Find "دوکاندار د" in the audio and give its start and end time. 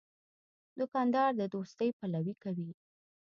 0.79-1.41